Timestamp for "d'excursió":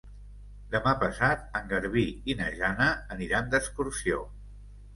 3.55-4.27